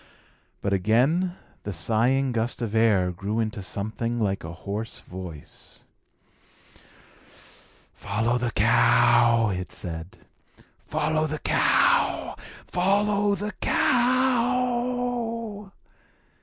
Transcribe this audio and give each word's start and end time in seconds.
But 0.63 0.73
again 0.73 1.35
the 1.61 1.71
sighing 1.71 2.31
gust 2.31 2.59
of 2.63 2.73
air 2.73 3.11
grew 3.11 3.39
into 3.39 3.61
something 3.61 4.19
like 4.19 4.43
a 4.43 4.51
hoarse 4.51 4.97
voice. 4.97 5.81
"Follow 7.93 8.39
the 8.39 8.49
cow!" 8.49 9.49
it 9.51 9.71
said. 9.71 10.17
"Follow 10.79 11.27
the 11.27 11.37
cow! 11.37 12.35
Follow 12.65 13.35
the 13.35 13.51
cow!" 13.61 15.71